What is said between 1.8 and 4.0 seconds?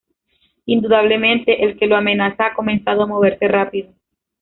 lo amenaza ha comenzado a moverse rápido.